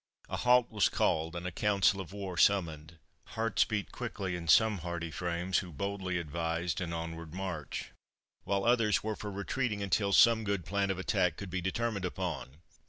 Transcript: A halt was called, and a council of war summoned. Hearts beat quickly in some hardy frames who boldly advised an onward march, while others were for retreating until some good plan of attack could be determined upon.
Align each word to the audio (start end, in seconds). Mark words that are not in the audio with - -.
A 0.29 0.37
halt 0.37 0.71
was 0.71 0.89
called, 0.89 1.35
and 1.35 1.45
a 1.45 1.51
council 1.51 2.01
of 2.01 2.11
war 2.11 2.35
summoned. 2.35 2.97
Hearts 3.37 3.65
beat 3.65 3.91
quickly 3.91 4.35
in 4.35 4.47
some 4.47 4.79
hardy 4.79 5.11
frames 5.11 5.59
who 5.59 5.71
boldly 5.71 6.17
advised 6.17 6.81
an 6.81 6.91
onward 6.91 7.35
march, 7.35 7.91
while 8.43 8.65
others 8.65 9.03
were 9.03 9.15
for 9.15 9.29
retreating 9.31 9.83
until 9.83 10.11
some 10.11 10.43
good 10.43 10.65
plan 10.65 10.89
of 10.89 10.97
attack 10.97 11.37
could 11.37 11.51
be 11.51 11.61
determined 11.61 12.05
upon. 12.05 12.61